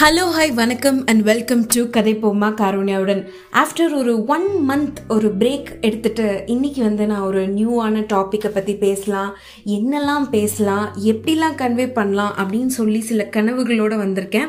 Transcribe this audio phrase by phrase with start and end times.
[0.00, 5.80] Hello hi வணக்கம் and welcome to கதை போமா காரோனியாவுடன் ஆஃப்டர் ஒரு ஒன் மந்த் ஒரு பிரேக்
[5.80, 9.36] எடுத்துட்டு இன்னைக்கு வந்து நான் ஒரு நியூவான டாப்பிக்கை பற்றி பேசலாம்.
[9.66, 10.96] என்னெல்லாம் பேசலாம்?
[11.04, 12.34] எப்படிலாம் கன்வே பண்ணலாம்?
[12.38, 14.48] அப்படின்னு சொல்லி சில கனவுகளோடு வந்திருக்கேன்.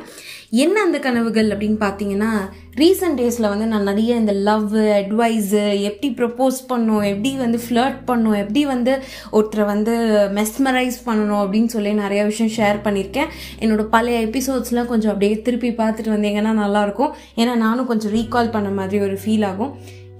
[0.54, 2.31] என்ன அந்த கனவுகள் அப்படின்னு பார்த்தீங்கன்னா
[2.79, 8.36] ரீசெண்ட் டேஸில் வந்து நான் நிறைய இந்த லவ் அட்வைஸு எப்படி ப்ரப்போஸ் பண்ணும் எப்படி வந்து ஃப்ளர்ட் பண்ணும்
[8.41, 8.93] எப்படி வந்து
[9.32, 9.93] ஒருத்தரை வந்து
[10.39, 13.32] மெஸ்மரைஸ் பண்ணணும் அப்படின்னு சொல்லி நிறைய விஷயம் ஷேர் பண்ணியிருக்கேன்.
[13.60, 18.99] என்னோட பழைய எபிசோட்ஸ்லாம் கொஞ்சம் அப்படியே திருப்பி பார்த்துட்டு வந்தீங்கன்னா நல்லாயிருக்கும் ஏன்னா நானும் கொஞ்சம் ரீகால் பண்ண மாதிரி
[19.07, 19.74] ஒரு ஃபீல் ஆகும்.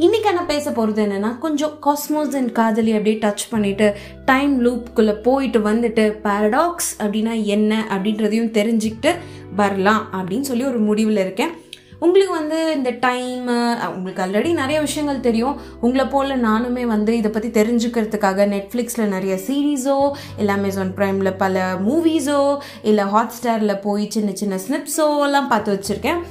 [0.06, 3.88] இன்னைக்கு நான் பேச போகிறது என்னென்னா கொஞ்சம் காஸ்மோஸ் அண்ட் காதலி அப்படியே டச் பண்ணிவிட்டு
[4.26, 9.12] டைம் லூப்புக்குள்ளே போயிட்டு வந்துட்டு பேரடாக்ஸ் அப்படின்னா என்ன அப்படின்றதையும் தெரிஞ்சுக்கிட்டு
[9.56, 11.54] வரலாம் அப்படின்னு சொல்லி ஒரு முடிவில் இருக்கேன்.
[12.06, 13.48] உங்களுக்கு வந்து இந்த டைம்
[13.96, 15.58] உங்களுக்கு ஆல்ரெடி நிறைய விஷயங்கள் தெரியும்.
[15.86, 19.98] உங்களை போல் நானுமே வந்து இதை பற்றி தெரிஞ்சுக்கிறதுக்காக நெட்ஃப்ளிக்ஸில் நிறைய சீரீஸோ
[20.40, 22.42] இல்லை அமேசான் ப்ரைமில் பல மூவிஸோ
[22.92, 26.22] இல்லை ஹாட் ஸ்டாரில் போய் சின்ன சின்ன ஸ்னிப்ஸோ எல்லாம் பார்த்து வச்சுருக்கேன்.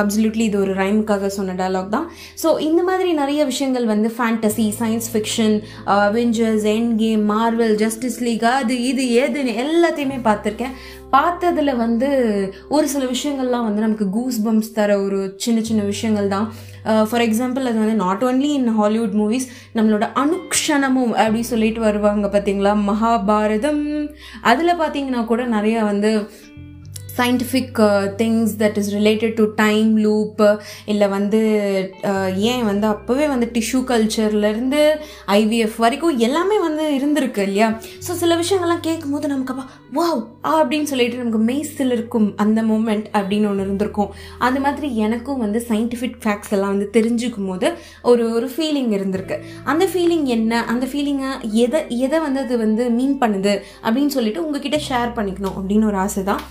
[0.00, 2.06] அப்சல்யூட்லி இது ஒரு ரைமுக்காக சொன்ன டயலாக் தான்.
[2.42, 5.56] ஸோ இந்த மாதிரி நிறைய விஷயங்கள் வந்து fantasy science fiction
[5.94, 6.66] Avengers
[7.02, 10.76] Endgame Marvel Justice League அது இது ஏதுன்னு எல்லாத்தையுமே பார்த்துருக்கேன்.
[11.16, 12.08] பார்த்ததில் வந்து
[12.76, 16.46] ஒரு சில விஷயங்கள்லாம் வந்து நமக்கு கூஸ் பம்ப்ஸ் தர ஒரு சின்ன சின்ன விஷயங்கள் தான்.
[16.82, 22.72] ஃபார் எக்ஸாம்பிள் அது வந்து not only in Hollywood movies நம்மளோட அனுக்ஷணமும் அப்படி சொல்லிட்டு வருவாங்க பார்த்தீங்களா
[22.90, 23.82] மகாபாரதம்.
[24.52, 26.12] அதில் பார்த்தீங்கன்னா கூட நிறைய வந்து
[27.18, 27.78] scientific
[28.20, 30.42] things that is related to time loop
[30.92, 31.40] இல்லை வந்து
[32.10, 34.82] uh, ஏன் வந்து அப்போவே வந்து டிஷ்யூ கல்ச்சர்லேருந்து
[35.38, 37.68] ஐவிஎஃப் வரைக்கும் எல்லாமே வந்து இருந்திருக்கு இல்லையா?
[38.06, 39.66] ஸோ சில விஷயங்கள்லாம் கேட்கும்போது நமக்கு அப்பா
[39.98, 40.22] வாவ்
[40.58, 44.10] அப்படின்னு சொல்லிட்டு நமக்கு மெய்ஸில் இருக்கும் அந்த மூமெண்ட் அப்படின்னு ஒன்று இருந்திருக்கும்.
[44.48, 47.68] அது மாதிரி எனக்கும் வந்து சயின்டிஃபிக் ஃபேக்ட்ஸ் எல்லாம் வந்து தெரிஞ்சுக்கும் போது
[48.10, 49.38] ஒரு ஒரு ஃபீலிங் இருந்திருக்கு.
[49.72, 50.62] அந்த ஃபீலிங் என்ன?
[50.74, 51.32] அந்த ஃபீலிங்கை
[51.64, 53.54] எதை எதை வந்து அது வந்து மீன் பண்ணுது?
[53.86, 56.42] அப்படின்னு சொல்லிட்டு உங்ககிட்ட ஷேர் பண்ணிக்கணும் அப்படின்னு ஒரு ஆசை தான்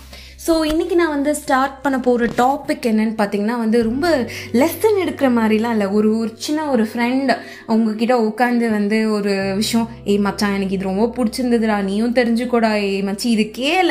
[0.48, 4.06] ஸோ இன்றைக்கி நான் வந்து ஸ்டார்ட் பண்ண போகிற டாபிக் என்னன்னு பார்த்தீங்கன்னா வந்து ரொம்ப
[4.52, 5.86] லெசன் எடுக்கிற மாதிரிலாம் இல்லை.
[5.86, 7.36] ஒரு ஒரு சின்ன ஒரு ஃப்ரெண்ட்
[7.66, 11.82] உங்ககிட்ட உட்காந்து வந்து ஒரு விஷயம் ஏய் மச்சான் எனக்கு இது ரொம்ப பிடிச்சிருந்ததுடா.
[11.82, 12.74] நீயும் தெரிஞ்சுக்கூடா.
[12.74, 13.90] ஏய் மச்சி இது கேள.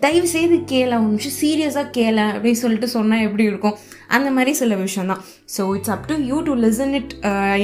[0.00, 0.90] தயவு செய்து கேள.
[0.98, 2.32] ஒரு நிமிஷம் சீரியஸாக கேள.
[2.32, 3.78] அப்படின்னு சொல்லிட்டு சொன்னால் எப்படி இருக்கும்?
[4.16, 5.22] அந்த மாதிரி சில விஷயந்தான்
[5.56, 7.12] so it's up to you to listen it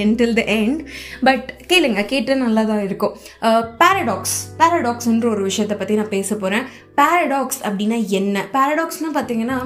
[0.04, 0.80] until the end
[1.28, 3.14] but கேளுங்க கேட்டு நல்லா தான் இருக்கும்
[3.48, 6.66] uh, பேரடாக்ஸ் பேரடாக்ஸ்ன்ற ஒரு விஷயத்தை பற்றி நான் பேச போகிறேன்
[7.00, 8.46] பேரடாக்ஸ் அப்படின்னா என்ன?
[8.56, 9.58] பேரடாக்ஸ்னால் பார்த்தீங்கன்னா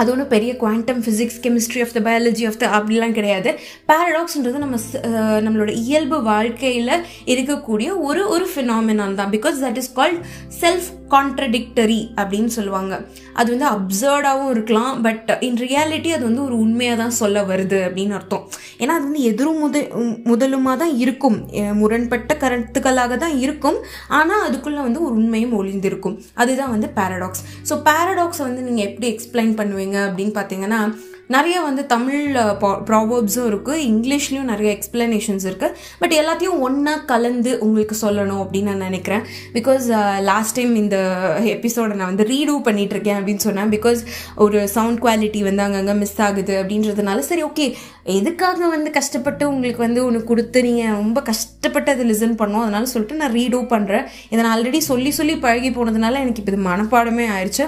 [0.00, 3.50] அது ஒன்றும் பெரிய quantum physics chemistry of the biology of the அப்படிலாம் கிடையாது.
[3.90, 4.76] பேரடாக்ஸ்ன்றது நம்ம
[5.08, 6.94] uh, நம்மளோட இயல்பு வாழ்க்கையில்
[7.34, 9.32] இருக்கக்கூடிய ஒரு ஒரு ஃபினாமினான் தான்.
[9.36, 10.20] Because that is called
[10.62, 12.94] self contradictory அப்படின்னு சொல்லுவாங்க.
[13.40, 18.16] அது வந்து அப்சர்டாகவும் இருக்கலாம் பட் இன் ரியாலிட்டி அது வந்து ஒரு உண்மையாக தான் சொல்ல வருது அப்படின்னு
[18.18, 18.44] அர்த்தம்.
[18.82, 19.84] ஏன்னா அது வந்து எதிரும் முத
[20.30, 21.38] முதலுமாக தான் இருக்கும்.
[21.80, 23.78] முரண்பட்ட கருத்துக்களாக தான் இருக்கும்.
[24.20, 26.16] ஆனால் அதுக்குள்ளே வந்து ஒரு உண்மையும் ஒளிந்திருக்கும்.
[26.42, 30.80] அதுதான் வந்து பேரடாக்ஸ் ஸோ பேரடாக்ஸை வந்து நீங்கள் எப்படி எக்ஸ்பிளைன் பண்ணுவீங்க அப்படின்னு பார்த்தீங்கன்னா
[31.34, 32.22] நிறைய வந்து தமிழ்
[32.88, 39.24] ப்ராவர்ப்ஸும் இருக்குது இங்கிலீஷ்லேயும் நிறைய எக்ஸ்பிளனேஷன்ஸ் இருக்குது பட் எல்லாத்தையும் ஒன்றா கலந்து உங்களுக்கு சொல்லணும் அப்படின்னு நான் நினைக்கிறேன்.
[39.56, 39.86] பிகாஸ்
[40.30, 40.96] லாஸ்ட் டைம் இந்த
[41.56, 43.72] எபிசோடை நான் வந்து ரீடூ பண்ணிகிட்ருக்கேன் அப்படின்னு சொன்னேன்.
[43.76, 44.00] பிகாஸ்
[44.46, 47.66] ஒரு சவுண்ட் குவாலிட்டி வந்து அங்கங்கே மிஸ் ஆகுது அப்படின்றதுனால சரி ஓகே
[48.18, 53.20] எதுக்காக வந்து கஷ்டப்பட்டு உங்களுக்கு வந்து ஒன்று கொடுத்து நீங்கள் ரொம்ப கஷ்டப்பட்டு அதை லிசன் பண்ணோம் அதனால சொல்லிட்டு
[53.22, 57.66] நான் ரீடூ பண்ணுறேன் இதை நான் ஆல்ரெடி சொல்லி சொல்லி பழகி போனதுனால எனக்கு இப்போ இது மனப்பாடமே ஆயிடுச்சு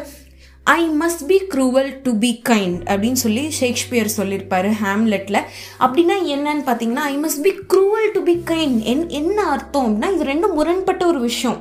[0.70, 5.38] I must be cruel to be kind அப்படின்னு சொல்லி ஷேக்ஸ்பியர் சொல்லியிருப்பாரு ஹேம்லெட்டில்
[5.80, 10.24] அப்படின்னா என்னன்னு பார்த்தீங்கன்னா I must be cruel to be kind என் என்ன அர்த்தம் அப்படின்னா இது
[10.24, 11.58] ரெண்டும் முரண்பட்ட ஒரு விஷயம்.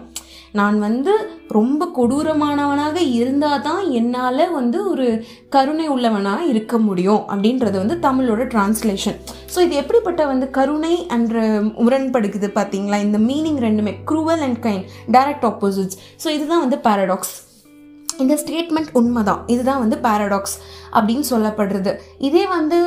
[0.53, 1.13] நான் வந்து
[1.51, 5.07] ரொம்ப கொடூரமானவனாக இருந்தால் தான் என்னால் வந்து ஒரு
[5.49, 9.17] கருணை உள்ளவனாக இருக்க முடியும் அப்படின்றது வந்து தமிழோட டிரான்ஸ்லேஷன்
[9.55, 11.35] ஸோ இது எப்படிப்பட்ட வந்து கருணை அண்ட்
[11.83, 17.35] முரண்படுக்குது பார்த்தீங்களா இந்த மீனிங் ரெண்டுமே cruel and kind direct opposites so இதுதான் வந்து பேரடாக்ஸ்
[18.23, 19.41] இந்த ஸ்டேட்மெண்ட் உண்மைதான்.
[19.53, 20.57] இதுதான் வந்து பேரடாக்ஸ்
[20.97, 21.91] அப்படின்னு சொல்லப்படுறது.
[22.27, 22.77] இதே வந்து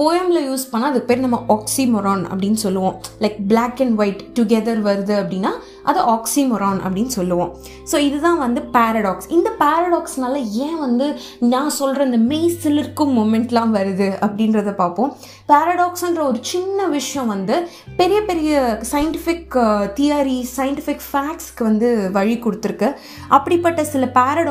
[0.00, 2.96] போயமில் யூஸ் பண்ணால் அது பேர் நம்ம ஆக்சிமொரான் அப்படின்னு சொல்லுவோம்.
[3.24, 5.52] Like black and white together வருது அப்படின்னா
[5.90, 7.50] அது ஆக்சிமொரான் அப்படின்னு சொல்லுவோம்.
[7.90, 10.34] ஸோ இதுதான் வந்து பேரடாக்ஸ் இந்த பேரடாக்ஸ்னால
[10.66, 11.06] ஏன் வந்து
[11.52, 15.12] நான் சொல்கிற இந்த மெய் சிலிர்க்கும் மூமெண்ட்லாம் வருது அப்படின்றத பார்ப்போம்.
[15.52, 17.56] பேரடாக்ஸ்ன்ற ஒரு சின்ன விஷயம் வந்து
[18.00, 18.52] பெரிய பெரிய
[18.92, 19.56] சயின்டிஃபிக்
[20.00, 21.88] தியரி சயின்டிஃபிக் ஃபேக்ட்ஸ்க்கு வந்து
[22.18, 22.90] வழி கொடுத்துருக்கு.
[23.36, 24.04] அப்படிப்பட்ட சில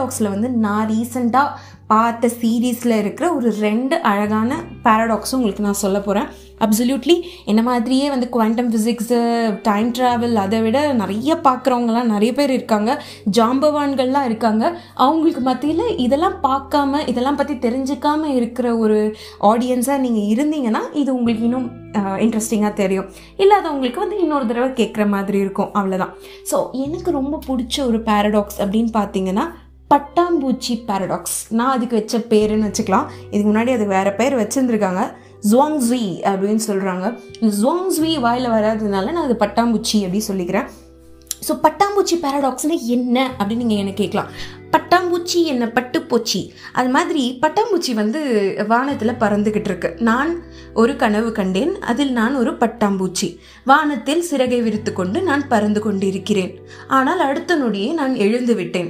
[0.07, 1.55] பேரடாக்ஸில் வந்து நான் ரீசெண்டாக
[1.91, 4.51] பார்த்த சீரீஸில் இருக்கிற ஒரு ரெண்டு அழகான
[4.85, 6.27] பேரடாக்ஸும் உங்களுக்கு நான் சொல்ல போகிறேன்
[6.65, 7.15] அப்சல்யூட்லி
[7.51, 9.17] என்ன மாதிரியே வந்து குவாண்டம் ஃபிசிக்ஸு
[9.67, 12.91] டைம் ட்ராவல் அதை விட நிறைய பார்க்குறவங்கலாம் நிறைய பேர் இருக்காங்க.
[13.37, 14.63] ஜாம்பவான்கள்லாம் இருக்காங்க.
[15.05, 18.97] அவங்களுக்கு மத்தியில் இதெல்லாம் பார்க்காம இதெல்லாம் பற்றி தெரிஞ்சுக்காம இருக்கிற ஒரு
[19.51, 21.69] ஆடியன்ஸாக நீங்கள் இருந்தீங்கன்னா இது உங்களுக்கு இன்னும்
[22.25, 23.07] இன்ட்ரெஸ்டிங்காக தெரியும்.
[23.43, 25.71] இல்லாதவங்களுக்கு வந்து இன்னொரு தடவை கேட்குற மாதிரி இருக்கும்.
[25.79, 26.15] அவ்வளோதான்
[26.51, 29.47] ஸோ எனக்கு ரொம்ப பிடிச்ச ஒரு பேரடாக்ஸ் அப்படின்னு பார்த்தீங்கன்னா
[29.91, 33.05] பட்டாம்பூச்சி பேரடாக்ஸ் நான் அதுக்கு வச்ச பேருன்னு வச்சுக்கலாம்.
[33.31, 35.03] இதுக்கு முன்னாடி அது வேறு பேர் வச்சுருந்துருக்காங்க.
[35.49, 37.05] ஜுவாங்ஸ்வி அப்படின்னு சொல்கிறாங்க
[37.59, 40.67] ஜுவாங்ஸ்வி வாயில் வராததுனால நான் அது பட்டாம்பூச்சி அப்படின்னு சொல்லிக்கிறேன்.
[41.47, 44.29] ஸோ பட்டாம்பூச்சி பேரடாக்ஸ்னால் என்ன அப்படின்னு நீங்கள் என்ன கேட்கலாம்.
[44.73, 45.65] பட்டாம்பூச்சி என்ன?
[45.77, 46.41] பட்டுப்பூச்சி.
[46.73, 48.19] அது மாதிரி பட்டாம்பூச்சி வந்து
[48.67, 49.89] வானத்தில் பறந்துக்கிட்டு இருக்கு.
[49.99, 50.31] நான்
[50.73, 51.73] ஒரு கனவு கண்டேன்.
[51.81, 53.29] அதில் நான் ஒரு பட்டாம்பூச்சி.
[53.65, 56.53] வானத்தில் சிறகை விரித்து கொண்டு நான் பறந்து கொண்டிருக்கிறேன்.
[56.87, 58.89] ஆனால் அடுத்த நொடியே நான் எழுந்து விட்டேன்.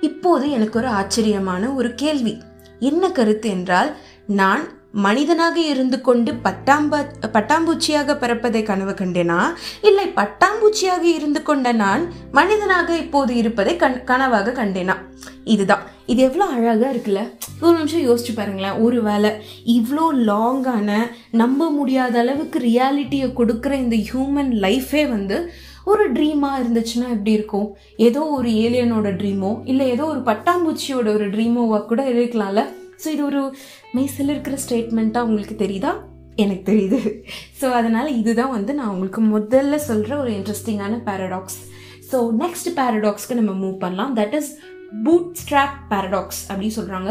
[0.00, 2.38] இப்போது எனக்கு ஒரு ஆச்சரியமான ஒரு கேள்வி.
[2.80, 3.96] என்ன கருத்து என்றால்
[4.26, 9.40] நான் மனிதனாக இருந்து கொண்டு பட்டாம்பா பட்டாம்பூச்சியாக பிறப்பதை கனவு கண்டேனா?
[9.82, 14.96] இல்லை பட்டாம்பூச்சியாக இருந்து கொண்ட நான் மனிதனாக இப்போது இருப்பதை கண் கனவாக கண்டேனா?
[15.44, 15.82] இதுதான்.
[16.06, 17.30] இது எவ்வளோ அழகாக இருக்குல்ல?
[17.60, 18.72] ஒரு நிமிஷம் யோசிச்சு பாருங்களேன்.
[18.72, 19.30] ஒரு வேலை
[19.66, 20.98] இவ்வளோ லாங்கான
[21.30, 25.52] நம்ப முடியாத அளவுக்கு ரியாலிட்டியை கொடுக்குற இந்த ஹியூமன் லைஃபே வந்து
[25.90, 27.68] ஒரு ட்ரீமாக இருந்துச்சுன்னா எப்படி இருக்கும்?
[28.08, 32.62] ஏதோ ஒரு ஏலியனோட ட்ரீமோ இல்லை ஏதோ ஒரு பட்டாம்பூச்சியோட ஒரு ட்ரீமோவாக கூட இருக்கலாம்ல?
[33.02, 33.42] ஸோ இது ஒரு
[33.96, 35.92] மெய்சில் இருக்கிற ஸ்டேட்மெண்ட்டாக உங்களுக்கு தெரியுதா?
[36.44, 36.98] எனக்கு தெரியுது.
[37.60, 41.58] ஸோ அதனால் இதுதான் வந்து நான் உங்களுக்கு முதல்ல சொல்கிற ஒரு இன்ட்ரெஸ்டிங்கான பேரடாக்ஸ்
[42.10, 44.12] ஸோ நெக்ஸ்ட் பேரடாக்ஸ்க்கு நம்ம மூவ் பண்ணலாம்.
[44.18, 44.50] That is
[45.06, 47.10] boot strap paradox அப்படின்னு சொல்கிறாங்க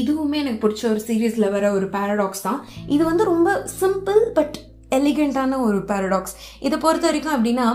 [0.00, 2.58] இதுவுமே எனக்கு பிடிச்ச ஒரு சீரீஸில் வர ஒரு பேரடாக்ஸ் தான்.
[2.94, 3.50] இது வந்து ரொம்ப
[3.80, 4.56] சிம்பிள் பட்
[4.96, 6.34] எலிகண்டான ஒரு பேரடாக்ஸ்
[6.66, 7.66] இதை பொறுத்த வரைக்கும் அப்படின்னா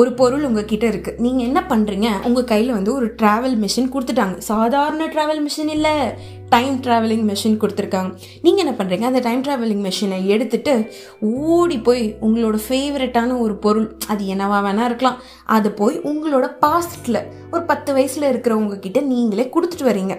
[0.00, 4.38] ஒரு பொருள் உங்ககிட்ட இருக்குது நீங்கள் என்ன பண்ணுறீங்க உங்கள் கையில் வந்து ஒரு ட்ராவல் மிஷின் கொடுத்துட்டாங்க.
[4.50, 5.94] சாதாரண ட்ராவல் மிஷின் இல்லை.
[6.54, 8.10] டைம் ட்ராவலிங் மிஷின் கொடுத்துருக்காங்க.
[8.44, 10.74] நீங்கள் என்ன பண்ணுறீங்க அந்த டைம் ட்ராவலிங் மிஷினை எடுத்துட்டு
[11.54, 15.20] ஓடி போய் உங்களோட ஃபேவரட்டான ஒரு பொருள் அது என்னவா வேணா இருக்கலாம்.
[15.56, 17.22] அது போய் உங்களோட பாஸ்டில்
[17.54, 20.16] ஒரு பத்து வயசில் இருக்கிறவங்க கிட்ட நீங்களே கொடுத்துட்டு வரீங்க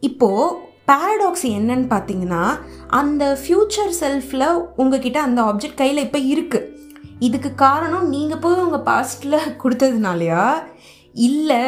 [0.00, 2.56] இப்போது பேரடாக்ஸ் என்னன்னு பார்த்தீங்கன்னா
[2.90, 6.70] அந்த ஃப்யூச்சர் செல்ஃபில் உங்ககிட்ட அந்த ஆப்ஜெக்ட் கையில் இப்போ இருக்குது
[7.18, 10.62] இதுக்கு காரணம் நீங்கள் போய் உங்கள் பாஸ்டில் கொடுத்ததுனாலயா?
[11.14, 11.62] இல்லை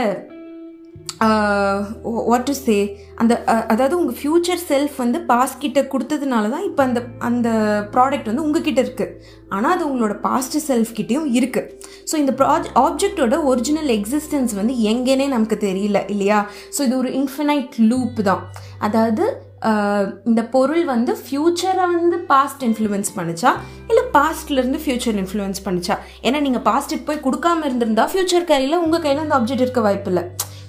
[2.31, 2.77] வாட் டு சே
[3.21, 7.49] அந்த uh, அதாவது உங்கள் ஃப்யூச்சர் செல்ஃப் வந்து பாஸ்ட் கிட்ட கொடுத்ததுனால தான் இப்போ அந்த அந்த
[7.95, 9.15] ப்ராடக்ட் வந்து உங்ககிட்ட இருக்குது
[9.49, 11.71] ஆனால் அது உங்களோட பாஸ்ட் செல்ஃப் கிட்டேயும் இருக்குது
[12.11, 16.41] ஸோ இந்த ப்ராஜ் ஆப்ஜெக்டோட ஒரிஜினல் எக்ஸிஸ்டன்ஸ் வந்து எங்கேனே நமக்கு தெரியல இல்லையா?
[16.77, 18.43] ஸோ இது ஒரு இன்ஃபினைட் லூப் தான்.
[18.89, 19.25] அதாவது
[19.71, 23.53] uh, இந்த பொருள் வந்து ஃப்யூச்சரை வந்து பாஸ்ட் இன்ஃப்ளூயன்ஸ் பண்ணிச்சா?
[23.91, 25.97] இல்லை பாஸ்ட்லேருந்து ஃப்யூச்சர் இன்ஃப்ளூயன்ஸ் பண்ணிச்சா?
[26.27, 30.25] ஏன்னா நீங்கள் பாஸ்ட்டுக்கு போய் கொடுக்காம இருந்திருந்தா ஃப்யூச்சர் கையில் உங்கள் கையில் அந்த ஆப்ஜெக்ட் இருக்க வாய்ப்பு இல்லை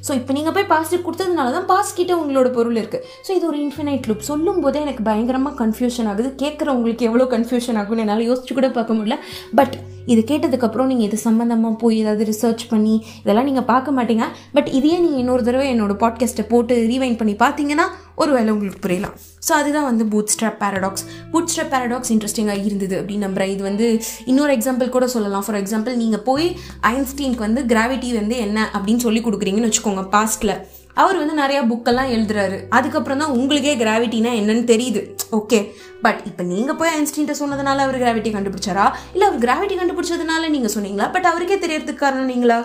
[0.07, 3.59] ஸோ இப்போ நீங்கள் போய் பாஸ்ட்டு கொடுத்ததுனால தான் பாஸ் கிட்ட உங்களோட பொருள் இருக்குது ஸோ இது ஒரு
[3.65, 6.29] இன்ஃபினைட் லூப் சொல்லும் போதே எனக்கு பயங்கரமாக கன்ஃபியூஷன் ஆகுது.
[6.43, 9.17] கேட்குறவங்களுக்கு எவ்வளோ கன்ஃபியூஷன் ஆகும்னு என்னால் யோசிச்சு கூட பார்க்க முடியல.
[9.59, 9.75] பட்
[10.13, 14.25] இது கேட்டதுக்கப்புறம் நீங்கள் இது சம்மந்தமாக போய் ஏதாவது ரிசர்ச் பண்ணி இதெல்லாம் நீங்கள் பார்க்க மாட்டீங்க.
[14.55, 17.87] பட் இதையே நீங்கள் இன்னொரு தடவை என்னோட பாட்காஸ்ட்டை போட்டு ரீவைண்ட் பண்ணி பார்த்தீங்கன்னா
[18.21, 19.15] ஒரு வேலை உங்களுக்கு புரியலாம்.
[19.47, 23.87] ஸோ அதுதான் வந்து boot strap paradox boot strap paradox இன்ட்ரெஸ்டிங்காக இருந்தது அப்படின்னு நம்புகிறேன் இது வந்து
[24.31, 25.45] இன்னொரு எக்ஸாம்பிள் கூட சொல்லலாம்.
[25.47, 26.47] ஃபார் எக்ஸாம்பிள் நீங்கள் போய்
[26.93, 30.55] ஐன்ஸ்டீனுக்கு வந்து கிராவிட்டி வந்து என்ன அப்படின்னு சொல்லி கொடுக்குறீங்கன்னு வச்சுக்கோங்க பாஸ்ட்டில்
[31.03, 32.57] அவர் வந்து நிறையா புக்கெல்லாம் எழுதுறாரு.
[32.77, 35.03] அதுக்கப்புறம் தான் உங்களுக்கே கிராவிட்டினா என்னன்னு தெரியுது.
[35.39, 35.59] ஓகே
[36.05, 38.87] பட் இப்போ நீங்கள் போய் ஐன்ஸ்டீன்ட்ட சொன்னதுனால அவர் கிராவிட்டி கண்டுபிடிச்சாரா?
[39.13, 41.07] இல்லை அவர் கிராவிட்டி கண்டுபிடிச்சதுனால நீங்கள் சொன்னீங்களா?
[41.15, 42.59] பட் அவருக்கே தெரியறதுக்கு காரணம் நீங்களா?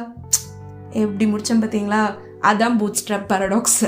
[1.05, 2.02] எப்படி முடிச்சேன் பார்த்தீங்களா
[2.49, 3.82] அதான் பூட்ஸ்ட்ராப் பேரடாக்ஸ்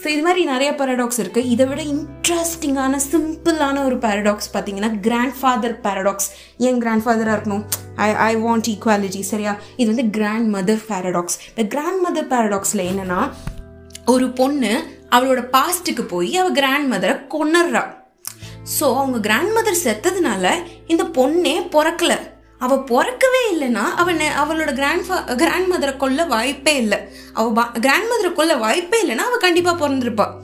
[0.00, 5.76] ஸோ இது மாதிரி நிறைய பேரடாக்ஸ் இருக்குது இதை விட இன்ட்ரெஸ்டிங்கான சிம்பிளான ஒரு பேரடாக்ஸ் பார்த்தீங்கன்னா கிராண்ட் ஃபாதர்
[5.84, 6.28] பேரடாக்ஸ்
[6.68, 7.64] ஏன் கிராண்ட் ஃபாதராக இருக்கணும்?
[8.06, 9.52] ஐ ஐ வாண்ட் ஈக்குவாலிட்டி சரியா?
[9.80, 13.20] இது வந்து கிராண்ட் மதர் பேரடாக்ஸ் இந்த கிராண்ட் மதர் பேரடாக்ஸில் என்னென்னா
[14.12, 14.72] ஒரு பொண்ணு
[15.14, 17.82] அவளோட பாஸ்ட்டுக்கு போய் அவள் கிராண்ட் மதரை கொண்டுறா
[18.74, 20.44] ஸோ அவங்க கிராண்ட் மதர் செத்ததுனால
[20.92, 22.14] இந்த பொண்ணே பிறக்கல.
[22.64, 26.98] அவள் பிறக்கவே இல்லைன்னா அவன் அவளோட கிராண்ட் ஃபா கிராண்ட் மதரை கொல்ல வாய்ப்பே இல்லை.
[27.38, 30.34] அவள் கிராண்ட் மதரை கொல்ல வாய்ப்பே இல்லைன்னா அவள் கண்டிப்பாக பிறந்திருப்பாள்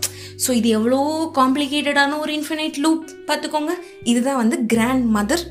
[0.44, 1.00] ஸோ இது எவ்வளோ
[1.40, 3.74] காம்ப்ளிகேட்டடான ஒரு இன்ஃபினைட் லூப் பார்த்துக்கோங்க.
[4.12, 5.44] இதுதான் வந்து கிராண்ட் மதர்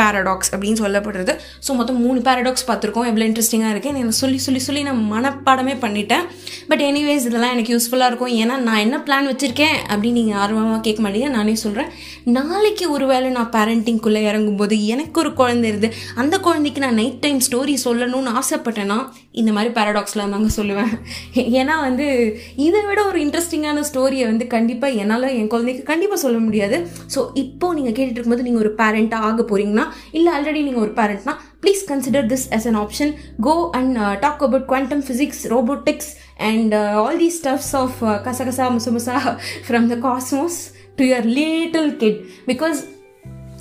[0.00, 1.34] பேரடாக்ஸ் அப்படின்னு சொல்லப்படுறது.
[1.66, 3.08] ஸோ மொத்தம் மூணு பேரடாக்ஸ் பார்த்துருக்கோம்.
[3.10, 6.24] எவ்வளோ இன்ட்ரெஸ்டிங்காக இருக்குது எனக்கு சொல்லி சொல்லி சொல்லி நான் மனப்பாடமே பண்ணிட்டேன்.
[6.70, 8.34] பட் எனிவேஸ் இதெல்லாம் எனக்கு யூஸ்ஃபுல்லாக இருக்கும்.
[8.42, 11.30] ஏன்னா நான் என்ன பிளான் வச்சுருக்கேன் அப்படின்னு நீங்கள் ஆர்வமாக கேட்க மாட்டீங்க.
[11.38, 11.90] நானே சொல்கிறேன்
[12.38, 15.88] நாளைக்கு ஒரு வேளை நான் பேரண்டிங்குள்ளே இறங்கும்போது எனக்கு ஒரு குழந்தை இருந்து
[16.22, 18.98] அந்த குழந்தைக்கு நான் நைட் டைம் ஸ்டோரி சொல்லணும்னு ஆசைப்பட்டேன்னா
[19.34, 20.92] இந்த மாதிரி பேரடாக்ஸ்லாம் தாங்க சொல்லுவேன்.
[21.60, 22.06] ஏன்னா வந்து
[22.66, 26.78] இதை விட ஒரு இன்ட்ரெஸ்டிங்கான ஸ்டோரியை வந்து கண்டிப்பாக என்னால் என் குழந்தைக்கு கண்டிப்பாக சொல்ல முடியாது.
[27.14, 29.86] ஸோ இப்போது நீங்கள் கேட்டுட்டு இருக்கும்போது நீங்கள் ஒரு பேரண்ட்டாக ஆக போகிறீங்கன்னா
[30.18, 31.34] இல்லை ஆல்ரெடி நீங்கள் ஒரு பேரண்ட்னா
[31.64, 33.12] please consider this as an option
[33.48, 36.12] go and talk about quantum physics robotics
[36.50, 39.18] and all the stuffs of கசகசா முசமுசா
[39.66, 40.58] from the cosmos
[41.00, 42.18] to your little kid
[42.50, 42.80] because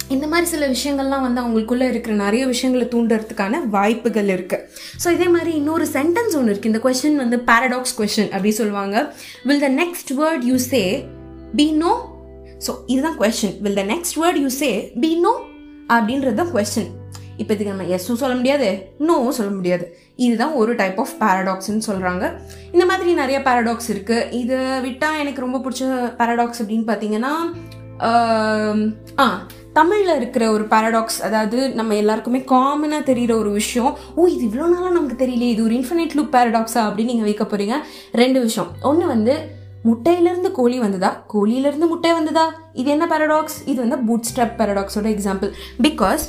[0.10, 4.64] இந்த மாதிரி சில விஷயங்கள்லாம் வந்து அவங்களுக்குள்ளே இருக்கிற நிறைய விஷயங்களை தூண்டுறதுக்கான வாய்ப்புகள் இருக்குது
[5.04, 9.14] ஸோ இதே மாதிரி இன்னொரு சென்டென்ஸ் ஒன்று இருக்குது இந்த கொஷின் வந்து பேரடாக்ஸ் கொஷின் அப்படி சொல்லுவாங்க.
[9.44, 11.08] Will the next word you say
[11.56, 11.94] be no
[12.68, 15.34] so இதுதான் question will the next word you say be no
[15.88, 16.90] அப்படின்றது தான் கொஸ்டின்
[17.38, 19.98] இப்போ இதுக்கு நம்ம எஸ்ஸும் சொல்ல முடியாது நோ சொல்ல முடியாது.
[20.16, 22.34] இதுதான் ஒரு டைப் ஆஃப் பேரடாக்ஸ்ன்னு சொல்கிறாங்க
[22.72, 25.84] இந்த மாதிரி நிறைய பேரடாக்ஸ் இருக்குது இதை விட்டால் எனக்கு ரொம்ப பிடிச்ச
[26.18, 27.34] பேரடாக்ஸ் அப்படின்னு பார்த்தீங்கன்னா
[29.20, 29.26] ஆ
[29.80, 34.90] தமிழில் இருக்கிற ஒரு பேரடாக்ஸ் அதாவது நம்ம எல்லாருக்குமே காமனாக தெரிகிற ஒரு விஷயம் ஓ இது இவ்வளோ நாளாக
[34.90, 37.76] நமக்கு தெரியலையே இது ஒரு இன்ஃபினிட் லூப் பேரடாக்ஸா அப்படின்னு நீங்கள் வைக்க போகிறீங்க
[38.12, 38.72] ரெண்டு விஷயம்.
[38.82, 39.34] ஒன்று வந்து
[39.86, 41.26] முட்டையிலேருந்து கோழி வந்ததா?
[41.34, 42.46] கோழியிலேருந்து முட்டை வந்ததா?
[42.74, 45.52] இது என்ன பேரடாக்ஸ் இது வந்து பூட் ஸ்ட்ராப் பேரடாக்ஸோட எக்ஸாம்பிள்
[45.84, 46.26] பிகாஸ்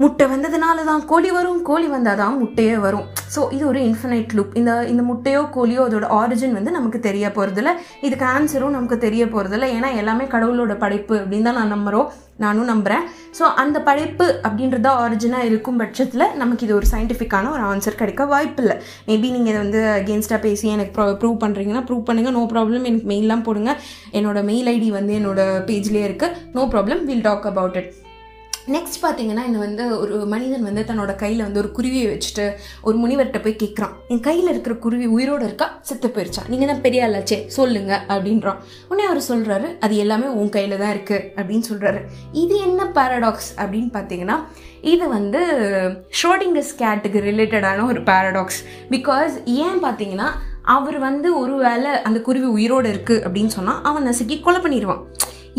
[0.00, 3.04] முட்டை வந்ததுனால தான் கோழி வரும் கோழி வந்தால் தான் முட்டையே வரும்.
[3.34, 7.70] ஸோ இது ஒரு இன்ஃபினைட் லுப் இந்த இந்த முட்டையோ கோழியோ அதோட ஆரிஜின் வந்து நமக்கு தெரிய போகிறதில்ல
[8.06, 12.08] இதுக்கு ஆன்சரும் நமக்கு தெரிய போகிறதில்ல ஏன்னா எல்லாமே கடவுளோட படைப்பு அப்படின்னு தான் நான் நம்புகிறோம்
[12.44, 13.04] நானும் நம்புகிறேன்
[13.38, 18.76] ஸோ அந்த படைப்பு அப்படின்றதா ஆரிஜினாக இருக்கும் பட்சத்தில் நமக்கு இது ஒரு சயின்டிஃபிக்கான ஒரு ஆன்சர் கிடைக்க வாய்ப்பில்லை
[19.08, 23.46] மேபி நீங்கள் இதை வந்து அகேன்ஸ்டாக பேசி எனக்கு ப்ரூவ் பண்ணுறீங்கன்னா ப்ரூவ் பண்ணுங்கள் நோ ப்ராப்ளம் எனக்கு மெயிலெலாம்
[23.48, 23.72] போடுங்க.
[24.12, 27.92] என்னோட மெயில் ஐடி வந்து என்னோட பேஜ்லேயே இருக்குது no problem will talk about it
[28.72, 32.52] next பார்த்தீங்கன்னா இந்த வந்து ஒரு மனிதன் வந்து தன்னோட கையில் வந்து ஒரு குருவியை வச்சுட்டு
[32.82, 35.78] ஒரு முனிவர்கிட்ட போய் கேட்குறான் என் கையில் இருக்கிற குருவி உயிரோடு இருக்கா?
[35.82, 36.48] செத்து போயிருச்சா?
[36.48, 38.56] நீங்கள் தான் பெரிய ஆளாச்சே சொல்லுங்க அப்படின்றான்.
[38.88, 42.00] உடனே அவர் சொல்கிறாரு அது எல்லாமே உன் கையில் தான் இருக்குது அப்படின்னு சொல்கிறாரு
[42.32, 44.38] இது என்ன பேரடாக்ஸ் அப்படின்னு பார்த்தீங்கன்னா
[44.82, 45.42] இது வந்து
[46.10, 50.30] ஷோடிங்கஸ் கேட்டுக்கு ரிலேட்டடான ஒரு பேரடாக்ஸ் பிகாஸ் ஏன் பார்த்தீங்கன்னா
[50.62, 55.02] அவர் வந்து ஒரு வேளை அந்த குருவி உயிரோடு இருக்குது அப்படின்னு சொன்னால் அவன் நசுக்கி கொலை பண்ணிடுவான்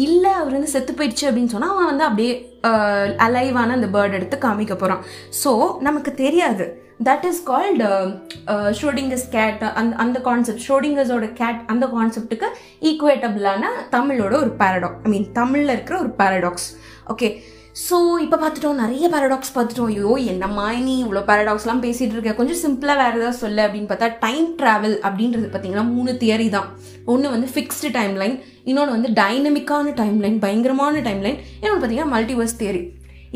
[0.04, 2.34] இல்லை அவர் வந்து செத்து போயிடுச்சு அப்படின்னு சொன்னால் அவன் வந்து அப்படியே
[3.25, 5.04] அலைவான அந்த பேர்ட் எடுத்து காமிக்க போகிறான்
[5.44, 5.52] ஸோ
[5.88, 6.66] நமக்கு தெரியாது.
[7.08, 7.88] That is called
[8.80, 12.48] Schrodinger's cat அந்த அந்த கான்செப்ட் ஷோடிங்கஸோட கேட் அந்த கான்செப்ட்டுக்கு
[12.90, 16.70] ஈக்குவேட்டபிளான தமிழோட ஒரு பேரடாக்ஸ் ஐ மீன் தமிழில் இருக்கிற ஒரு பேரடாக்ஸ்
[17.14, 17.30] ஓகே
[17.86, 19.90] ஸோ இப்போ பார்த்துட்டோம் நிறைய பேரடாக்ஸ் பார்த்துட்டோம்.
[19.94, 22.34] ஐயோ என்னம்மா நீ இவ்வளோ பேரடாக்ஸ்லாம் பேசிகிட்டு இருக்க?
[22.38, 26.70] கொஞ்சம் சிம்பிளாக வேறு ஏதாவது சொல்ல அப்படின்னு பார்த்தா டைம் ட்ராவல் அப்படின்றது பார்த்தீங்கன்னா மூணு தியரி தான்.
[27.14, 28.38] ஒன்று வந்து ஃபிக்ஸ்டு டைம் லைன்
[28.70, 32.84] இன்னொன்று வந்து டைனமிக்கான டைம் லைன் பயங்கரமான டைம் லைன் இன்னொன்று பார்த்தீங்கன்னா மல்டிவர்ஸ் தியரி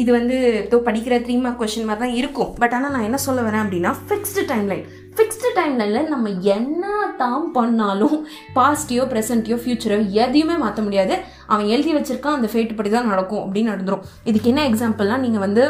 [0.01, 2.51] இது வந்து இப்போ படிக்கிற த்ரீ மார்க் கொஷின் மாதிரி தான் இருக்கும்.
[2.61, 4.85] பட் ஆனால் நான் என்ன சொல்ல வரேன் அப்படின்னா fixed time line
[5.17, 6.83] fixed time லைனில் நம்ம என்ன
[7.21, 8.15] தான் பண்ணாலும்
[8.57, 11.15] பாஸ்ட்டையோ ப்ரெசென்ட்டையோ ஃப்யூச்சரோ எதையுமே மாற்ற முடியாது.
[11.53, 14.05] அவன் எழுதி வச்சிருக்கான் அந்த ஃபேட்டு படி தான் நடக்கும் அப்படின்னு நடந்துரும்.
[14.31, 15.65] இதுக்கு என்ன எக்ஸாம்பிள்லாம் நீங்கள் வந்து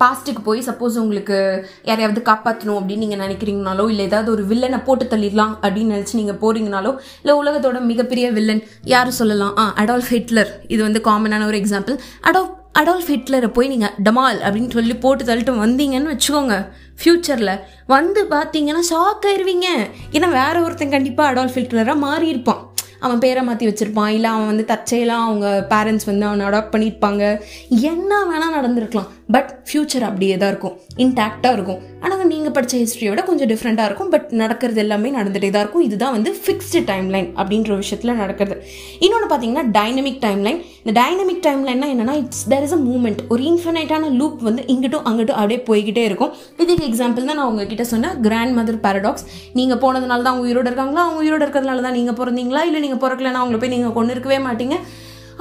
[0.00, 1.36] பாஸ்ட்டுக்கு போய் சப்போஸ் உங்களுக்கு
[1.84, 6.92] யாரையாவது காப்பாற்றணும் அப்படின்னு நீங்கள் நினைக்கிறீங்கனாலோ இல்லை ஏதாவது ஒரு வில்லனை போட்டு தள்ளிடலாம் அப்படின்னு நினச்சி நீங்கள் போகிறீங்கனாலோ
[7.20, 9.54] இல்லை உலகத்தோட மிகப்பெரிய வில்லன் யார் சொல்லலாம்?
[9.56, 14.70] ஆ அடால்ஃப் ஹிட்லர் இது வந்து காமனான ஒரு எக்ஸாம்பிள் அடால் அடால்ஃப் ஹிட்லரை போய் நீங்கள் டமால் அப்படின்னு
[14.70, 16.56] சொல்லி போட்டு தள்ளிட்டு வந்தீங்கன்னு வச்சுக்கோங்க
[17.02, 19.68] ஃப்யூச்சரில் வந்து பார்த்தீங்கன்னா ஷாக் ஆயிடுவீங்க
[20.12, 22.62] ஏன்னா வேற ஒருத்தன் கண்டிப்பாக அடால்ஃப் ஹிட்லராக மாறியிருப்பான்.
[23.00, 24.08] அவன் பேரை மாற்றி வச்சுருப்பான்.
[24.08, 27.40] இல்லை அவன் வந்து தற்செயலாக அவங்க பேரண்ட்ஸ் வந்து அவனை அடாப்ட் பண்ணியிருப்பாங்க.
[27.68, 29.10] என்ன வேணால் நடந்திருக்கலாம்.
[29.30, 31.80] பட் ஃப்யூச்சர் அப்படியே தான் இருக்கும் இன்டாக்டாக இருக்கும்.
[32.04, 34.10] ஆனால் நீங்கள் படித்த ஹிஸ்ட்ரியோட கொஞ்சம் டிஃப்ரெண்ட்டாக இருக்கும்.
[34.14, 35.84] பட் நடக்கிறது எல்லாமே நடந்துகிட்டே தான் இருக்கும்.
[35.88, 38.56] இதுதான் வந்து ஃபிக்ஸ்டு டைம் லைன் அப்படின்ற விஷயத்தில் நடக்கிறது.
[39.04, 43.20] இன்னொன்று பார்த்தீங்கன்னா டைனமிக் டைம் லைன் இந்த டைனமிக் டைம் லைன்னா என்னென்னா it's there is a moment
[43.34, 46.32] ஒரு இன்ஃபினைட்டான லூப் வந்து இங்கிட்டும் அங்கிட்டும் அப்படியே போய்கிட்டே இருக்கும்.
[46.64, 49.26] இதுக்கு எக்ஸாம்பிள் தான் நான் உங்ககிட்ட சொன்னேன் கிராண்ட் மதர் பேரடாக்ஸ்
[49.60, 51.04] நீங்கள் போனதுனால தான் அவங்க உயிரோடு இருக்காங்களா?
[51.06, 52.62] அவங்க உயிரோடு இருக்கிறதுனால தான் நீங்கள் பிறந்தீங்களா?
[52.70, 54.76] இல்லை நீங்கள் பிறக்கலன்னா அவங்கள போய் நீங்கள் கொண்டு இருக்கவே மாட்டீங்க?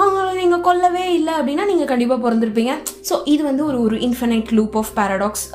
[0.02, 2.74] அவங்கள நீங்கள் கொல்லவே இல்லை அப்படின்னா நீங்கள் கண்டிப்பாக பிறந்திருப்பீங்க.
[3.10, 5.46] ஸோ இது வந்து ஒரு ஒரு இன்ஃபினைட் லூப் ஆஃப் பேரடாக்ஸ்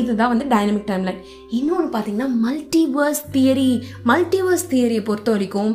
[0.00, 1.20] இதுதான் வந்து டைனமிக் டைம்லைன்
[1.58, 3.70] இன்னொன்று பார்த்தீங்கன்னா மல்டிவர்ஸ் தியரி
[4.12, 5.72] மல்டிவர்ஸ் தியரியை பொறுத்த வரைக்கும்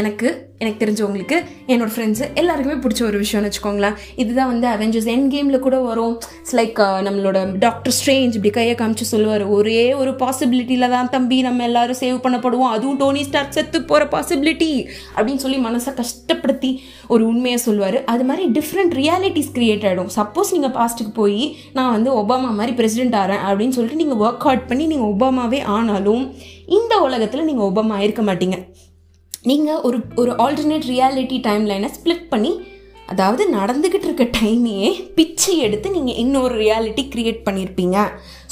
[0.00, 0.28] எனக்கு
[0.62, 1.36] எனக்கு தெரிஞ்சவங்களுக்கு
[1.72, 3.96] என்னோட ஃப்ரெண்ட்ஸு எல்லாருக்குமே பிடிச்ச ஒரு விஷயம்னு வச்சுக்கோங்களேன்.
[4.22, 6.14] இதுதான் வந்து அவெஞ்சர்ஸ் என் கேமில் கூட வரும்.
[6.40, 9.44] இட்ஸ் லைக் நம்மளோட டாக்டர் ஸ்ட்ரேஞ்ச் இப்படி கையை காமிச்சு சொல்லுவார்.
[9.56, 12.72] ஒரே ஒரு பாசிபிலிட்டியில் தான் தம்பி நம்ம எல்லாரும் சேவ் பண்ணப்படுவோம்.
[12.76, 14.70] அதுவும் டோனி ஸ்டார்க் செத்து போகிற பாசிபிலிட்டி
[15.16, 16.70] அப்படின்னு சொல்லி மனசை கஷ்டப்படுத்தி
[17.14, 17.98] ஒரு உண்மையை சொல்லுவார்.
[18.14, 21.44] அது மாதிரி டிஃப்ரெண்ட் ரியாலிட்டிஸ் கிரியேட் ஆகிடும் சப்போஸ் நீங்கள் பாஸ்ட்டுக்கு போய்
[21.78, 26.24] நான் வந்து ஒபாமா மாதிரி பிரசிடென்ட் ஆகிறேன் அப்படின்னு சொல்லிட்டு நீங்கள் ஒர்க் அவுட் பண்ணி நீங்கள் ஒபாமாவே ஆனாலும்
[26.78, 28.58] இந்த உலகத்தில் நீங்கள் ஒபாமா இருக்க மாட்டீங்க.
[29.44, 32.52] நீங்கள் ஒரு ஒரு ஆல்டர்னேட் ரியாலிட்டி டைம் லைனை ஸ்ப்ளிட் பண்ணி
[33.08, 37.96] அதாவது நடந்துக்கிட்டு இருக்க டைமையே பிச்சை எடுத்து நீங்கள் இன்னொரு ரியாலிட்டி க்ரியேட் பண்ணியிருப்பீங்க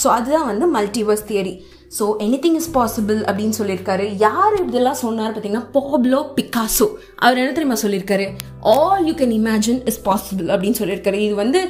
[0.03, 1.55] ஸோ அதுதான் வந்து multiverse theory
[1.97, 2.05] so
[2.45, 4.05] anything is possible அப்படின்னு சொல்லியிருக்காரு.
[4.25, 6.87] யார் இதெல்லாம் சொன்னார் பார்த்தீங்கன்னா பாப்லோ பிகாசோ
[7.25, 8.27] அவர் என்ன தெரியுமா சொல்லியிருக்காரு?
[8.75, 11.19] All you can imagine is possible அப்படின்னு சொல்லியிருக்காரு.
[11.27, 11.61] இது வந்து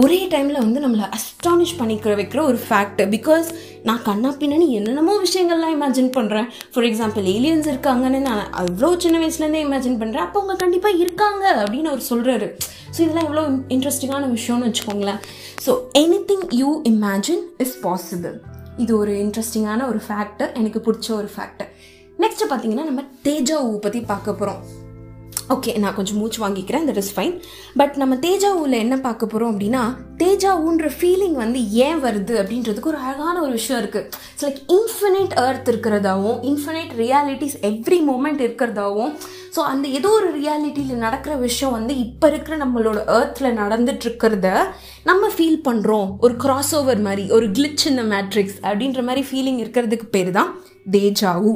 [0.00, 3.48] ஒரே டைமில் வந்து நம்மளை அஸ்டானிஷ் பண்ணிக்கிற வைக்கிற ஒரு ஃபேக்ட் பிகாஸ்
[3.88, 9.62] நான் கண்ணா பின்னாடி என்னென்னமோ விஷயங்கள்லாம் இமேஜின் பண்ணுறேன் ஃபார் எக்ஸாம்பிள் ஏலியன்ஸ் இருக்காங்கன்னு நான் அவ்வளோ சின்ன வயசுலேருந்தே
[9.68, 12.48] இமேஜின் பண்ணுறேன் அப்போ அவங்க கண்டிப்பாக இருக்காங்க அப்படின்னு அவர் சொல்கிறாரு
[12.94, 15.20] ஸோ இதெல்லாம் எவ்வளோ இன்ட்ரெஸ்டிங்கான விஷயம்னு வச்சுக்கோங்களேன்.
[15.64, 15.72] So
[16.30, 18.38] anything you imagine is possible
[18.78, 21.70] இது ஒரு இன்ட்ரெஸ்டிங்கான ஒரு ஃபேக்டர் எனக்கு பிடிச்ச ஒரு ஃபேக்டர்
[22.18, 24.60] நெக்ஸ்ட் பார்த்தீங்கன்னா நம்ம தேஜாவு பற்றி பார்க்க போகிறோம்
[25.54, 26.84] ஓகே நான் கொஞ்சம் மூச்சு வாங்கிக்கிறேன்.
[26.88, 27.34] தட் இஸ் ஃபைன்
[27.80, 29.82] பட் நம்ம தேஜாவில் என்ன பார்க்க போகிறோம் அப்படின்னா
[30.22, 35.68] தேஜாவுன்ற ஃபீலிங் வந்து ஏன் வருது அப்படின்றதுக்கு ஒரு அழகான ஒரு விஷயம் இருக்குது இட்ஸ் லைக் இன்ஃபினிட் அர்த்
[35.72, 39.12] இருக்கிறதாவும் இன்ஃபினிட் ரியாலிட்டிஸ் எவ்ரி மூமெண்ட் இருக்கிறதாவும்.
[39.56, 44.48] ஸோ அந்த ஏதோ ஒரு ரியாலிட்டியில் நடக்கிற விஷயம் வந்து இப்போ இருக்கிற நம்மளோட ஏர்த்தில் நடந்துட்டுருக்கிறத
[45.10, 50.08] நம்ம ஃபீல் பண்ணுறோம் ஒரு கிராஸ் ஓவர் மாதிரி ஒரு கிளிச் இந்த மேட்ரிக்ஸ் அப்படின்ற மாதிரி ஃபீலிங் இருக்கிறதுக்கு
[50.16, 50.50] பேர் தான்
[50.90, 51.52] தேஜாவு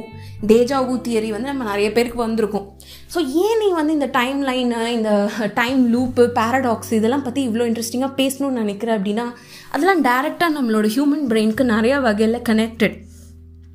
[0.47, 2.67] தேஜாவு தியரி வந்து நம்ம நிறைய பேருக்கு வந்திருக்கும்.
[3.15, 8.13] ஸோ ஏன் நீ வந்து இந்த டைம் லைனு இந்த டைம் லூப்பு பேரடாக்ஸ் இதெல்லாம் பற்றி இவ்வளோ இன்ட்ரெஸ்டிங்காக
[8.17, 9.27] பேசணும்னு நினைக்கிறேன் அப்படின்னா
[9.71, 12.97] அதெல்லாம் டேரெக்டாக நம்மளோட ஹியூமன் பிரெயினுக்கு நிறையா வகையில் கனெக்டட்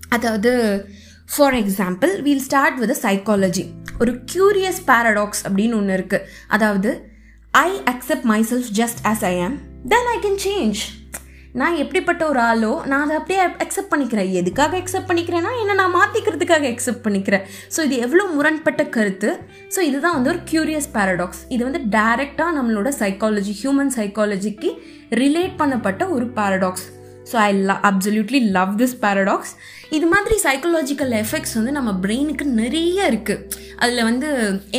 [0.10, 0.52] அதாவது
[1.36, 3.66] for example we'll start with psychology
[4.00, 6.92] ஒரு க்யூரியஸ் பேரடாக்ஸ் அப்படின்னு ஒன்று இருக்குது அதாவது
[7.52, 10.82] I accept myself just as I am then I can change
[11.60, 14.30] நான் எப்படிப்பட்ட ஒரு ஆளோ நான் அதை அப்படியே அக்செப்ட் பண்ணிக்கிறேன்.
[14.40, 17.46] எதுக்காக அக்செப்ட் பண்ணிக்கிறேன்னா என்ன நான் மாற்றிக்கிறதுக்காக அக்செப்ட் பண்ணிக்கிறேன்.
[17.76, 19.30] ஸோ இது எவ்வளோ முரண்பட்ட கருத்து.
[19.76, 24.72] ஸோ இதுதான் வந்து ஒரு க்யூரியஸ் பேரடாக்ஸ் இது வந்து டைரெக்டாக நம்மளோட சைக்காலஜி ஹியூமன் சைக்காலஜிக்கு
[25.24, 26.86] ரிலேட் பண்ணப்பட்ட ஒரு பேரடாக்ஸ்
[27.30, 29.54] ஸோ ஐ ல அப்சல்யூட்லி லவ் திஸ் பேரடாக்ஸ்
[29.96, 33.42] இது மாதிரி சைக்கலாஜிக்கல் எஃபெக்ட்ஸ் வந்து நம்ம பிரெயினுக்கு நிறைய இருக்குது
[33.84, 34.28] அதில் வந்து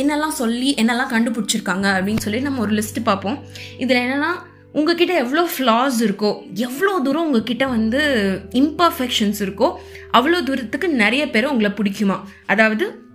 [0.01, 3.37] என்னெல்லாம் சொல்லி என்னெல்லாம் கண்டுபிடிச்சிருக்காங்க அப்படின்னு சொல்லி நம்ம ஒரு லிஸ்ட்டு பார்ப்போம்.
[3.83, 4.31] இதில் என்னென்னா
[4.71, 8.01] உங்ககிட்ட எவ்வளோ ஃப்ளாஸ் இருக்கோ எவ்வளோ தூரம் உங்ககிட்ட வந்து
[8.51, 9.75] இம்பர்ஃபெக்ஷன்ஸ் இருக்கோ
[10.13, 12.19] அவ்வளோ தூரத்துக்கு நிறைய பேர் உங்களை பிடிக்குமா?
[12.45, 13.07] அதாவது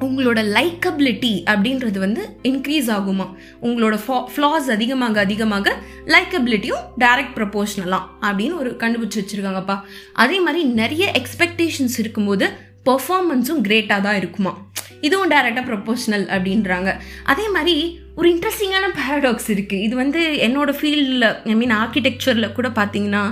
[0.00, 3.26] உங்களோட லைக்கபிலிட்டி அப்படின்றது வந்து இன்க்ரீஸ் ஆகுமா?
[3.62, 3.98] உங்களோட
[4.36, 9.80] ஃப்ளாஸ் அதிகமாக அதிகமாக லைக்கபிலிட்டியும் டைரக்ட் ப்ரப்போர்ஷனலாம் அப்படின்னு ஒரு கண்டுபிடிச்சி வச்சுருக்காங்கப்பா.
[10.12, 14.52] அதே மாதிரி நிறைய எக்ஸ்பெக்டேஷன்ஸ் இருக்கும்போது பர்ஃபார்மன்ஸும் கிரேட்டாக தான் இருக்குமா?
[15.00, 16.90] இதுவும் டைரெக்டாக ப்ரொபோஷனல் அப்படின்றாங்க.
[17.24, 17.76] அதே மாதிரி
[18.14, 23.22] ஒரு இன்ட்ரெஸ்டிங்கான பேரடாக்ஸ் இருக்குது இது வந்து என்னோடய ஃபீல்டில் ஐ மீன் ஆர்கிடெக்சரில் கூட பார்த்தீங்கன்னா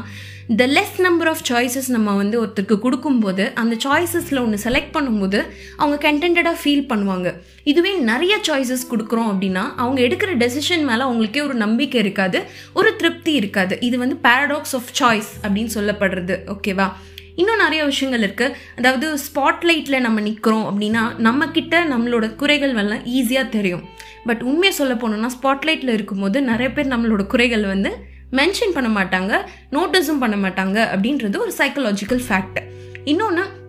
[0.61, 5.39] the less number of choices நம்ம வந்து ஒருத்தருக்கு கொடுக்கும்போது அந்த சாய்ஸஸில் ஒன்று செலக்ட் பண்ணும்போது
[5.77, 7.29] அவங்க கண்டென்டாக ஃபீல் பண்ணுவாங்க.
[7.65, 12.41] இதுவே நிறைய சாய்ஸஸ் கொடுக்குறோம் அப்படின்னா அவங்க எடுக்கிற டெசிஷன் மேலே அவங்களுக்கே ஒரு நம்பிக்கை இருக்காது
[12.73, 13.81] ஒரு திருப்தி இருக்காது.
[13.81, 16.37] இது வந்து பேரடாக்ஸ் ஆஃப் சாய்ஸ் அப்படின்னு சொல்லப்படுறது.
[16.55, 16.89] ஓகேவா
[17.37, 23.85] இன்னும் நிறைய விஷயங்கள் இருக்குது அதாவது ஸ்பாட்லைட்டில் நம்ம நிற்கிறோம் அப்படின்னா நம்மக்கிட்ட நம்மளோட குறைகள் எல்லாம் ஈஸியாக தெரியும்.
[24.25, 27.93] பட் உண்மையை சொல்ல போனோம்னா ஸ்பாட்லைட்டில் இருக்கும்போது நிறைய பேர் நம்மளோட குறைகள் வந்து
[28.33, 29.33] மென்ஷன் பண்ண மாட்டாங்க
[29.71, 32.61] நோட்டீஸும் பண்ண மாட்டாங்க அப்படின்றது ஒரு சைக்கலாஜிக்கல் ஃபேக்ட்
[33.05, 33.61] இன்னொன்று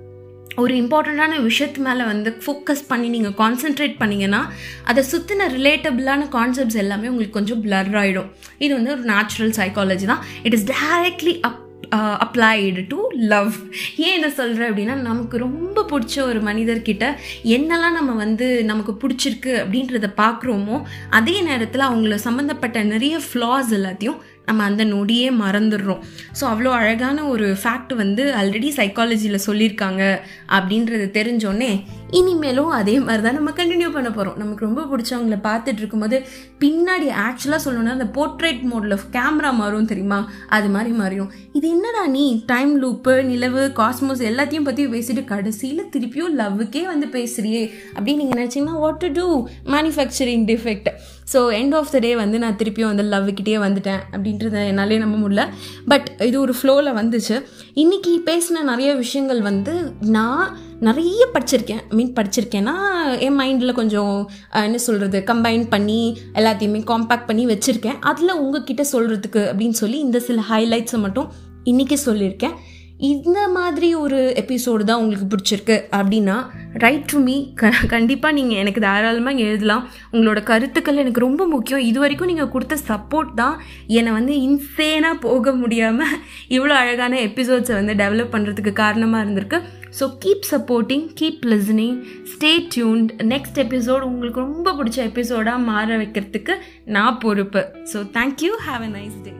[0.55, 4.41] ஒரு இம்பார்ட்டண்ட்டான விஷயத்து மேலே வந்து ஃபோக்கஸ் பண்ணி நீங்கள் கான்சென்ட்ரேட் பண்ணிங்கன்னா
[4.83, 10.23] அதை சுற்றின ரிலேட்டபிளான கான்செப்ட்ஸ் எல்லாமே உங்களுக்கு கொஞ்சம் பிளர் ஆகிடும் இது வந்து ஒரு நேச்சுரல் சைக்காலஜி தான்.
[10.43, 11.59] It is directly up
[12.19, 13.53] applied to love
[13.97, 17.05] ஏன் இதை சொல்கிறேன் அப்படின்னா நமக்கு ரொம்ப பிடிச்ச ஒரு மனிதர்கிட்ட
[17.49, 20.77] என்னெல்லாம் நம்ம வந்து நமக்கு பிடிச்சிருக்கு அப்படின்றத பார்க்குறோமோ
[21.11, 26.01] அதே நேரத்தில் அவங்கள சம்மந்தப்பட்ட நிறைய ஃப்ளாஸ் எல்லாத்தையும் நம்ம அந்த நொடியே மறந்துடுறோம்.
[26.39, 31.71] ஸோ அவ்வளோ அழகான ஒரு ஃபேக்ட் வந்து ஆல்ரெடி சைக்காலஜியில் சொல்லியிருக்காங்க அப்படின்றது தெரிஞ்சோடனே
[32.11, 36.25] இனிமேலும் அதே மாதிரி தான் நம்ம கண்டினியூ பண்ண போகிறோம் நமக்கு ரொம்ப பிடிச்சவங்கள பார்த்துட்டு இருக்கும்போது
[36.59, 40.29] பின்னாடி ஆக்சுவலாக சொல்லணும்னா அந்த போர்ட்ரேட் மோடில் கேமரா மாறும் தெரியுமா?
[40.47, 42.43] அது மாதிரி மாறிடும் இது என்னடா நீ?
[42.45, 48.79] டைம் லூப்பு நிலவு காஸ்மோஸ் எல்லாத்தையும் பற்றி பேசிட்டு கடைசியில் திருப்பியும் லவ்வுக்கே வந்து பேசுறியே அப்படின்னு நீங்கள் நினச்சிங்கன்னா
[48.79, 50.89] what to do manufacturing defect
[51.31, 55.43] so end of the day வந்து நான் திருப்பியும் வந்து லவ்வுக்கிட்டே வந்துட்டேன் அப்படின்றத என்னாலே நம்ப முடியல.
[55.87, 57.35] பட் இது ஒரு ஃப்ளோவில் வந்துச்சு.
[57.83, 59.73] இன்றைக்கி பேசின நிறைய விஷயங்கள் வந்து
[60.17, 60.45] நான்
[60.79, 61.83] நிறைய படிச்சிருக்கேன்.
[61.89, 62.75] மீன் படிச்சிருக்கேன்னா
[63.25, 64.15] என் மைண்டில் கொஞ்சம்
[64.51, 66.01] என்ன சொல்கிறது கம்பைன் பண்ணி
[66.33, 67.99] எல்லாத்தையுமே காம்பேக்ட் பண்ணி வச்சுருக்கேன்.
[68.11, 71.29] அதில் உங்ககிட்ட சொல்கிறதுக்கு அப்படின்னு சொல்லி இந்த சில ஹைலைட்ஸை மட்டும்
[71.71, 72.55] இன்றைக்கி சொல்லியிருக்கேன்.
[73.11, 76.35] இந்த மாதிரி ஒரு எபிசோடு தான் உங்களுக்கு பிடிச்சிருக்கு அப்படின்னா
[76.83, 79.83] ரைட் டு மீ க கண்டிப்பாக நீங்கள் எனக்கு தாராளமாக எழுதலாம்.
[80.13, 81.83] உங்களோட கருத்துக்கள் எனக்கு ரொம்ப முக்கியம்.
[81.89, 83.55] இது வரைக்கும் நீங்கள் கொடுத்த சப்போர்ட் தான்
[83.99, 86.15] என்னை வந்து இன்சேனாக போக முடியாமல்
[86.55, 89.59] இவ்வளோ அழகான எபிசோட்ஸை வந்து டெவலப் பண்ணுறதுக்கு காரணமாக இருந்திருக்கு.
[89.99, 91.97] So keep supporting keep listening
[92.33, 96.55] stay tuned next episode உங்களுக்கு ரொம்ப பிடிச்ச எபிசோடாக மாற வைக்கிறதுக்கு
[96.97, 97.63] நான் பொறுப்பு.
[97.93, 99.33] So thank you have a nice day